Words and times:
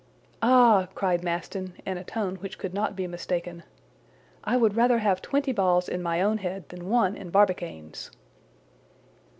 "Ah!" 0.41 0.87
cried 0.95 1.23
Maston, 1.23 1.73
in 1.85 1.95
a 1.95 2.03
tone 2.03 2.37
which 2.37 2.57
could 2.57 2.73
not 2.73 2.95
be 2.95 3.05
mistaken, 3.05 3.61
"I 4.43 4.57
would 4.57 4.75
rather 4.75 4.97
have 4.97 5.21
twenty 5.21 5.51
balls 5.51 5.87
in 5.87 6.01
my 6.01 6.23
own 6.23 6.39
head 6.39 6.69
than 6.69 6.89
one 6.89 7.15
in 7.15 7.29
Barbicane's." 7.29 8.09